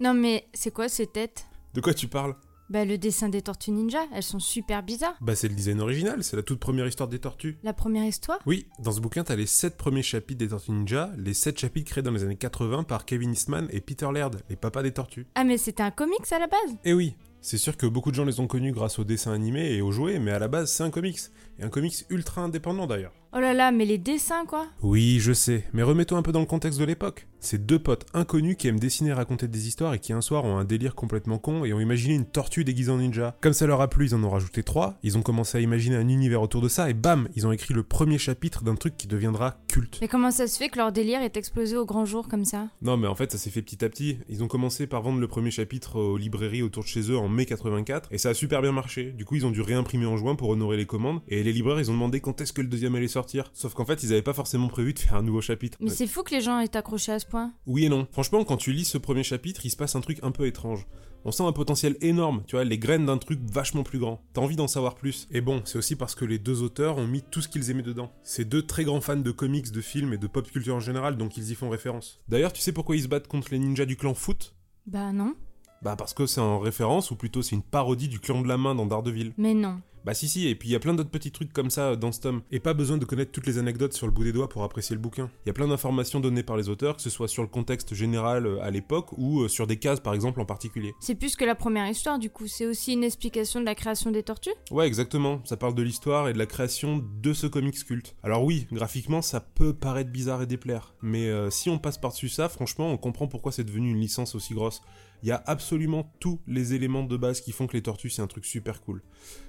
Non 0.00 0.14
mais 0.14 0.48
c'est 0.54 0.72
quoi 0.72 0.88
ces 0.88 1.06
têtes? 1.06 1.44
De 1.74 1.82
quoi 1.82 1.92
tu 1.92 2.08
parles? 2.08 2.34
Bah 2.70 2.86
le 2.86 2.96
dessin 2.96 3.28
des 3.28 3.42
tortues 3.42 3.70
ninja, 3.70 3.98
elles 4.14 4.22
sont 4.22 4.38
super 4.38 4.82
bizarres. 4.82 5.16
Bah 5.20 5.34
c'est 5.34 5.48
le 5.48 5.54
design 5.54 5.78
original, 5.80 6.24
c'est 6.24 6.36
la 6.36 6.42
toute 6.42 6.58
première 6.58 6.86
histoire 6.86 7.08
des 7.08 7.18
tortues. 7.18 7.58
La 7.62 7.74
première 7.74 8.06
histoire? 8.06 8.38
Oui, 8.46 8.66
dans 8.78 8.92
ce 8.92 9.00
bouquin, 9.00 9.24
t'as 9.24 9.36
les 9.36 9.44
7 9.44 9.76
premiers 9.76 10.02
chapitres 10.02 10.38
des 10.38 10.48
Tortues 10.48 10.70
Ninja, 10.70 11.10
les 11.18 11.34
7 11.34 11.58
chapitres 11.58 11.90
créés 11.90 12.02
dans 12.02 12.12
les 12.12 12.22
années 12.24 12.36
80 12.36 12.84
par 12.84 13.04
Kevin 13.04 13.32
Eastman 13.32 13.68
et 13.72 13.82
Peter 13.82 14.08
Laird, 14.10 14.40
les 14.48 14.56
papas 14.56 14.82
des 14.82 14.92
tortues. 14.92 15.26
Ah 15.34 15.44
mais 15.44 15.58
c'était 15.58 15.82
un 15.82 15.90
comics 15.90 16.32
à 16.32 16.38
la 16.38 16.46
base? 16.46 16.78
Et 16.84 16.94
oui, 16.94 17.14
c'est 17.42 17.58
sûr 17.58 17.76
que 17.76 17.86
beaucoup 17.86 18.10
de 18.10 18.16
gens 18.16 18.24
les 18.24 18.40
ont 18.40 18.46
connus 18.46 18.72
grâce 18.72 18.98
aux 18.98 19.04
dessins 19.04 19.32
animés 19.32 19.72
et 19.72 19.82
aux 19.82 19.92
jouets, 19.92 20.18
mais 20.18 20.30
à 20.30 20.38
la 20.38 20.48
base 20.48 20.72
c'est 20.72 20.82
un 20.82 20.90
comics, 20.90 21.20
et 21.58 21.62
un 21.62 21.68
comics 21.68 22.06
ultra 22.08 22.40
indépendant 22.40 22.86
d'ailleurs. 22.86 23.12
Oh 23.32 23.38
là 23.38 23.54
là, 23.54 23.70
mais 23.70 23.84
les 23.84 23.96
dessins 23.96 24.44
quoi 24.44 24.66
Oui, 24.82 25.18
je 25.20 25.32
sais, 25.32 25.64
mais 25.72 25.84
remettons 25.84 26.16
un 26.16 26.22
peu 26.22 26.32
dans 26.32 26.40
le 26.40 26.46
contexte 26.46 26.80
de 26.80 26.84
l'époque. 26.84 27.28
C'est 27.38 27.64
deux 27.64 27.78
potes 27.78 28.04
inconnus 28.12 28.56
qui 28.58 28.66
aiment 28.66 28.80
dessiner 28.80 29.10
et 29.10 29.14
raconter 29.14 29.46
des 29.46 29.68
histoires 29.68 29.94
et 29.94 30.00
qui 30.00 30.12
un 30.12 30.20
soir 30.20 30.44
ont 30.44 30.58
un 30.58 30.64
délire 30.64 30.96
complètement 30.96 31.38
con 31.38 31.64
et 31.64 31.72
ont 31.72 31.80
imaginé 31.80 32.14
une 32.14 32.26
tortue 32.26 32.64
déguisée 32.64 32.90
en 32.90 32.98
ninja. 32.98 33.36
Comme 33.40 33.52
ça 33.52 33.68
leur 33.68 33.80
a 33.80 33.88
plu, 33.88 34.06
ils 34.06 34.14
en 34.16 34.24
ont 34.24 34.30
rajouté 34.30 34.64
trois, 34.64 34.98
ils 35.04 35.16
ont 35.16 35.22
commencé 35.22 35.56
à 35.56 35.60
imaginer 35.60 35.94
un 35.94 36.08
univers 36.08 36.42
autour 36.42 36.60
de 36.60 36.68
ça 36.68 36.90
et 36.90 36.92
bam, 36.92 37.28
ils 37.36 37.46
ont 37.46 37.52
écrit 37.52 37.72
le 37.72 37.84
premier 37.84 38.18
chapitre 38.18 38.64
d'un 38.64 38.74
truc 38.74 38.96
qui 38.96 39.06
deviendra 39.06 39.58
culte. 39.68 39.98
Mais 40.00 40.08
comment 40.08 40.32
ça 40.32 40.48
se 40.48 40.58
fait 40.58 40.68
que 40.68 40.78
leur 40.78 40.90
délire 40.90 41.22
est 41.22 41.36
explosé 41.36 41.76
au 41.76 41.86
grand 41.86 42.04
jour 42.04 42.26
comme 42.26 42.44
ça? 42.44 42.66
Non, 42.82 42.96
mais 42.96 43.06
en 43.06 43.14
fait, 43.14 43.30
ça 43.30 43.38
s'est 43.38 43.50
fait 43.50 43.62
petit 43.62 43.84
à 43.84 43.88
petit. 43.88 44.18
Ils 44.28 44.42
ont 44.42 44.48
commencé 44.48 44.88
par 44.88 45.02
vendre 45.02 45.20
le 45.20 45.28
premier 45.28 45.52
chapitre 45.52 46.00
aux 46.00 46.18
librairies 46.18 46.62
autour 46.62 46.82
de 46.82 46.88
chez 46.88 47.12
eux 47.12 47.16
en 47.16 47.28
mai 47.28 47.46
84, 47.46 48.08
et 48.10 48.18
ça 48.18 48.30
a 48.30 48.34
super 48.34 48.60
bien 48.60 48.72
marché. 48.72 49.12
Du 49.12 49.24
coup, 49.24 49.36
ils 49.36 49.46
ont 49.46 49.50
dû 49.52 49.62
réimprimer 49.62 50.06
en 50.06 50.16
juin 50.16 50.34
pour 50.34 50.48
honorer 50.48 50.76
les 50.76 50.86
commandes, 50.86 51.20
et 51.28 51.44
les 51.44 51.52
libraires, 51.52 51.78
ils 51.78 51.90
ont 51.90 51.94
demandé 51.94 52.20
quand 52.20 52.40
est-ce 52.40 52.52
que 52.52 52.60
le 52.60 52.68
deuxième 52.68 52.96
allait 52.96 53.06
sortir. 53.06 53.19
Sauf 53.52 53.74
qu'en 53.74 53.84
fait, 53.84 54.02
ils 54.02 54.12
avaient 54.12 54.22
pas 54.22 54.32
forcément 54.32 54.68
prévu 54.68 54.94
de 54.94 54.98
faire 54.98 55.14
un 55.14 55.22
nouveau 55.22 55.40
chapitre. 55.40 55.78
Mais 55.80 55.90
c'est 55.90 56.06
fou 56.06 56.22
que 56.22 56.34
les 56.34 56.40
gens 56.40 56.60
aient 56.60 56.76
accroché 56.76 57.12
à 57.12 57.18
ce 57.18 57.26
point. 57.26 57.52
Oui 57.66 57.86
et 57.86 57.88
non. 57.88 58.06
Franchement, 58.12 58.44
quand 58.44 58.56
tu 58.56 58.72
lis 58.72 58.84
ce 58.84 58.98
premier 58.98 59.22
chapitre, 59.22 59.64
il 59.64 59.70
se 59.70 59.76
passe 59.76 59.96
un 59.96 60.00
truc 60.00 60.18
un 60.22 60.30
peu 60.30 60.46
étrange. 60.46 60.86
On 61.24 61.32
sent 61.32 61.42
un 61.42 61.52
potentiel 61.52 61.98
énorme, 62.00 62.42
tu 62.46 62.56
vois, 62.56 62.64
les 62.64 62.78
graines 62.78 63.04
d'un 63.04 63.18
truc 63.18 63.40
vachement 63.42 63.82
plus 63.82 63.98
grand. 63.98 64.22
T'as 64.32 64.40
envie 64.40 64.56
d'en 64.56 64.68
savoir 64.68 64.94
plus. 64.94 65.28
Et 65.30 65.42
bon, 65.42 65.60
c'est 65.66 65.76
aussi 65.76 65.94
parce 65.94 66.14
que 66.14 66.24
les 66.24 66.38
deux 66.38 66.62
auteurs 66.62 66.96
ont 66.96 67.06
mis 67.06 67.20
tout 67.20 67.42
ce 67.42 67.48
qu'ils 67.48 67.70
aimaient 67.70 67.82
dedans. 67.82 68.10
C'est 68.22 68.46
deux 68.46 68.62
très 68.62 68.84
grands 68.84 69.02
fans 69.02 69.16
de 69.16 69.30
comics, 69.30 69.70
de 69.70 69.80
films 69.82 70.14
et 70.14 70.18
de 70.18 70.26
pop 70.26 70.50
culture 70.50 70.76
en 70.76 70.80
général, 70.80 71.18
donc 71.18 71.36
ils 71.36 71.50
y 71.50 71.54
font 71.54 71.68
référence. 71.68 72.20
D'ailleurs, 72.28 72.54
tu 72.54 72.62
sais 72.62 72.72
pourquoi 72.72 72.96
ils 72.96 73.02
se 73.02 73.08
battent 73.08 73.28
contre 73.28 73.48
les 73.50 73.58
ninjas 73.58 73.84
du 73.84 73.96
clan 73.96 74.14
Foot? 74.14 74.54
Bah 74.86 75.12
non. 75.12 75.34
Bah 75.82 75.94
parce 75.96 76.14
que 76.14 76.24
c'est 76.24 76.40
en 76.40 76.58
référence, 76.58 77.10
ou 77.10 77.16
plutôt 77.16 77.42
c'est 77.42 77.54
une 77.54 77.62
parodie 77.62 78.08
du 78.08 78.18
clan 78.18 78.40
de 78.40 78.48
la 78.48 78.56
main 78.56 78.74
dans 78.74 78.86
Daredevil. 78.86 79.34
Mais 79.36 79.52
non. 79.52 79.80
Bah 80.04 80.14
si 80.14 80.28
si, 80.28 80.48
et 80.48 80.54
puis 80.54 80.68
il 80.68 80.72
y 80.72 80.74
a 80.74 80.80
plein 80.80 80.94
d'autres 80.94 81.10
petits 81.10 81.30
trucs 81.30 81.52
comme 81.52 81.70
ça 81.70 81.96
dans 81.96 82.12
ce 82.12 82.20
tome. 82.20 82.42
Et 82.50 82.60
pas 82.60 82.74
besoin 82.74 82.98
de 82.98 83.04
connaître 83.04 83.32
toutes 83.32 83.46
les 83.46 83.58
anecdotes 83.58 83.92
sur 83.92 84.06
le 84.06 84.12
bout 84.12 84.24
des 84.24 84.32
doigts 84.32 84.48
pour 84.48 84.62
apprécier 84.62 84.94
le 84.94 85.02
bouquin. 85.02 85.30
Il 85.44 85.48
y 85.48 85.50
a 85.50 85.52
plein 85.52 85.68
d'informations 85.68 86.20
données 86.20 86.42
par 86.42 86.56
les 86.56 86.68
auteurs, 86.68 86.96
que 86.96 87.02
ce 87.02 87.10
soit 87.10 87.28
sur 87.28 87.42
le 87.42 87.48
contexte 87.48 87.94
général 87.94 88.46
euh, 88.46 88.62
à 88.62 88.70
l'époque, 88.70 89.12
ou 89.16 89.42
euh, 89.42 89.48
sur 89.48 89.66
des 89.66 89.76
cases 89.76 90.00
par 90.00 90.14
exemple 90.14 90.40
en 90.40 90.46
particulier. 90.46 90.94
C'est 91.00 91.14
plus 91.14 91.36
que 91.36 91.44
la 91.44 91.54
première 91.54 91.88
histoire 91.88 92.18
du 92.18 92.30
coup, 92.30 92.46
c'est 92.46 92.66
aussi 92.66 92.94
une 92.94 93.04
explication 93.04 93.60
de 93.60 93.64
la 93.64 93.74
création 93.74 94.10
des 94.10 94.22
tortues? 94.22 94.50
Ouais, 94.70 94.86
exactement. 94.86 95.42
Ça 95.44 95.56
parle 95.56 95.74
de 95.74 95.82
l'histoire 95.82 96.28
et 96.28 96.32
de 96.32 96.38
la 96.38 96.46
création 96.46 97.04
de 97.22 97.32
ce 97.32 97.46
comics 97.46 97.84
culte. 97.84 98.14
Alors 98.22 98.44
oui, 98.44 98.66
graphiquement, 98.72 99.22
ça 99.22 99.40
peut 99.40 99.74
paraître 99.74 100.10
bizarre 100.10 100.42
et 100.42 100.46
déplaire. 100.46 100.94
Mais 101.02 101.28
euh, 101.28 101.50
si 101.50 101.68
on 101.68 101.78
passe 101.78 101.98
par-dessus 101.98 102.28
ça, 102.28 102.48
franchement, 102.48 102.90
on 102.90 102.96
comprend 102.96 103.26
pourquoi 103.26 103.52
c'est 103.52 103.64
devenu 103.64 103.90
une 103.90 104.00
licence 104.00 104.34
aussi 104.34 104.54
grosse. 104.54 104.80
Il 105.22 105.28
y 105.28 105.32
a 105.32 105.42
absolument 105.46 106.10
tous 106.18 106.40
les 106.46 106.72
éléments 106.72 107.02
de 107.02 107.16
base 107.16 107.42
qui 107.42 107.52
font 107.52 107.66
que 107.66 107.74
les 107.74 107.82
tortues, 107.82 108.08
c'est 108.08 108.22
un 108.22 108.26
truc 108.26 108.46
super 108.46 108.80
cool. 108.80 109.02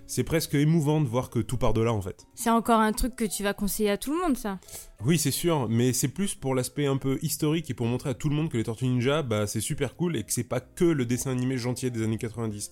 C'est 0.05 0.25
presque 0.25 0.40
émouvant 0.53 1.01
de 1.01 1.07
voir 1.07 1.29
que 1.29 1.39
tout 1.39 1.57
part 1.57 1.73
de 1.73 1.81
là, 1.81 1.93
en 1.93 2.01
fait. 2.01 2.25
C'est 2.35 2.49
encore 2.49 2.79
un 2.79 2.91
truc 2.91 3.15
que 3.15 3.25
tu 3.25 3.43
vas 3.43 3.53
conseiller 3.53 3.89
à 3.91 3.97
tout 3.97 4.11
le 4.11 4.19
monde 4.19 4.37
ça. 4.37 4.59
Oui, 5.05 5.17
c'est 5.17 5.31
sûr, 5.31 5.67
mais 5.69 5.93
c'est 5.93 6.07
plus 6.07 6.35
pour 6.35 6.55
l'aspect 6.55 6.85
un 6.85 6.97
peu 6.97 7.17
historique 7.21 7.69
et 7.69 7.73
pour 7.73 7.87
montrer 7.87 8.09
à 8.09 8.13
tout 8.13 8.29
le 8.29 8.35
monde 8.35 8.49
que 8.49 8.57
les 8.57 8.63
Tortues 8.63 8.85
Ninja, 8.85 9.23
bah, 9.23 9.47
c'est 9.47 9.61
super 9.61 9.95
cool 9.95 10.15
et 10.15 10.23
que 10.23 10.31
c'est 10.31 10.43
pas 10.43 10.59
que 10.59 10.85
le 10.85 11.05
dessin 11.05 11.31
animé 11.31 11.57
gentil 11.57 11.91
des 11.91 12.03
années 12.03 12.17
90. 12.17 12.71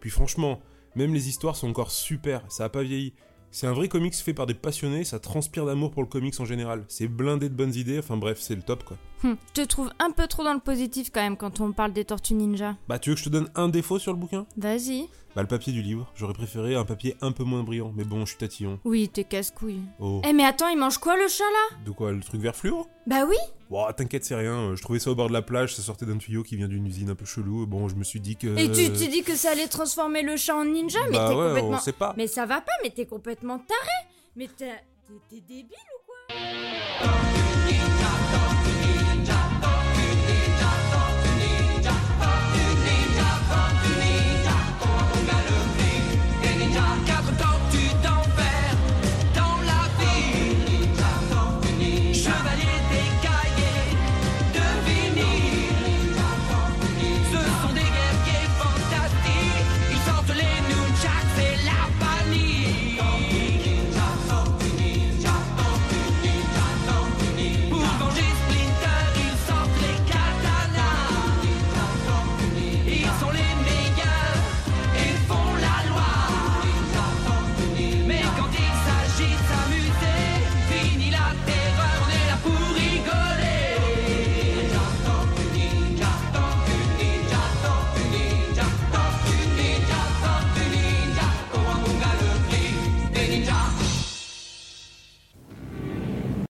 Puis 0.00 0.10
franchement, 0.10 0.60
même 0.94 1.12
les 1.12 1.28
histoires 1.28 1.56
sont 1.56 1.68
encore 1.68 1.90
super, 1.90 2.42
ça 2.48 2.64
a 2.64 2.68
pas 2.68 2.82
vieilli. 2.82 3.12
C'est 3.50 3.66
un 3.66 3.72
vrai 3.72 3.88
comics 3.88 4.14
fait 4.14 4.34
par 4.34 4.46
des 4.46 4.54
passionnés, 4.54 5.04
ça 5.04 5.18
transpire 5.18 5.64
d'amour 5.64 5.90
pour 5.90 6.02
le 6.02 6.08
comics 6.08 6.38
en 6.40 6.44
général. 6.44 6.84
C'est 6.88 7.08
blindé 7.08 7.48
de 7.48 7.54
bonnes 7.54 7.74
idées, 7.74 7.98
enfin 7.98 8.16
bref, 8.16 8.38
c'est 8.40 8.54
le 8.54 8.62
top 8.62 8.84
quoi. 8.84 8.98
Hum, 9.24 9.36
je 9.48 9.62
te 9.62 9.66
trouve 9.66 9.90
un 9.98 10.10
peu 10.10 10.26
trop 10.26 10.44
dans 10.44 10.52
le 10.52 10.60
positif 10.60 11.10
quand 11.10 11.22
même 11.22 11.36
quand 11.36 11.60
on 11.60 11.72
parle 11.72 11.92
des 11.92 12.04
tortues 12.04 12.34
ninja. 12.34 12.76
Bah 12.88 12.98
tu 12.98 13.10
veux 13.10 13.14
que 13.14 13.20
je 13.20 13.24
te 13.24 13.30
donne 13.30 13.48
un 13.54 13.68
défaut 13.68 13.98
sur 13.98 14.12
le 14.12 14.18
bouquin? 14.18 14.46
Vas-y. 14.56 15.08
Bah 15.36 15.42
le 15.42 15.48
papier 15.48 15.70
du 15.70 15.82
livre, 15.82 16.10
j'aurais 16.14 16.32
préféré 16.32 16.76
un 16.76 16.86
papier 16.86 17.14
un 17.20 17.30
peu 17.30 17.44
moins 17.44 17.62
brillant, 17.62 17.92
mais 17.94 18.04
bon, 18.04 18.20
je 18.20 18.30
suis 18.30 18.38
tatillon. 18.38 18.80
Oui, 18.86 19.10
t'es 19.10 19.24
casse-couille. 19.24 19.82
Oh. 20.00 20.22
Eh 20.26 20.32
mais 20.32 20.44
attends, 20.46 20.68
il 20.68 20.78
mange 20.78 20.96
quoi 20.96 21.14
le 21.18 21.28
chat 21.28 21.44
là? 21.44 21.76
De 21.84 21.90
quoi, 21.90 22.10
le 22.10 22.20
truc 22.20 22.40
vert 22.40 22.56
fluo? 22.56 22.86
Bah 23.06 23.26
oui 23.28 23.36
Bon, 23.68 23.84
t'inquiète, 23.94 24.24
c'est 24.24 24.34
rien, 24.34 24.70
euh, 24.70 24.76
je 24.76 24.80
trouvais 24.82 24.98
ça 24.98 25.10
au 25.10 25.14
bord 25.14 25.28
de 25.28 25.34
la 25.34 25.42
plage, 25.42 25.74
ça 25.76 25.82
sortait 25.82 26.06
d'un 26.06 26.16
tuyau 26.16 26.42
qui 26.42 26.56
vient 26.56 26.68
d'une 26.68 26.86
usine 26.86 27.10
un 27.10 27.14
peu 27.14 27.26
chelou, 27.26 27.66
bon, 27.66 27.86
je 27.86 27.96
me 27.96 28.04
suis 28.04 28.18
dit 28.20 28.36
que... 28.36 28.46
Et 28.56 28.72
tu 28.72 28.90
t'es 28.90 29.08
dit 29.08 29.22
que 29.24 29.36
ça 29.36 29.50
allait 29.50 29.68
transformer 29.68 30.22
le 30.22 30.38
chat 30.38 30.56
en 30.56 30.64
ninja 30.64 31.00
Mais 31.10 31.18
Bah 31.18 31.28
t'es 31.28 31.34
ouais, 31.34 31.46
complètement... 31.48 31.76
on 31.76 31.80
sait 31.80 31.92
pas. 31.92 32.14
Mais 32.16 32.28
ça 32.28 32.46
va 32.46 32.62
pas, 32.62 32.72
mais 32.82 32.88
t'es 32.88 33.04
complètement 33.04 33.58
taré 33.58 34.08
Mais 34.36 34.48
t'es 34.56 34.72
débile 35.46 35.66
ou 35.68 36.06
quoi? 36.06 36.36